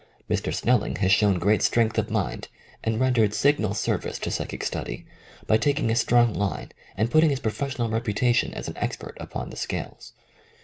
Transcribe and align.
Mr. 0.27 0.51
Snelling 0.51 0.95
has 0.95 1.11
shown 1.11 1.37
great 1.37 1.61
strength 1.61 1.95
of 1.99 2.09
mind, 2.09 2.47
and 2.83 2.99
rendered 2.99 3.35
signal 3.35 3.75
service 3.75 4.17
to 4.17 4.31
psychic 4.31 4.63
study, 4.63 5.05
by 5.45 5.57
taking 5.57 5.91
a 5.91 5.95
strong 5.95 6.33
line, 6.33 6.71
and 6.97 7.11
putting 7.11 7.29
his 7.29 7.39
pro 7.39 7.51
fessional 7.51 7.93
reputation 7.93 8.51
as 8.55 8.67
an 8.67 8.75
expert 8.77 9.15
upon 9.19 9.51
the 9.51 9.55
scales. 9.57 10.13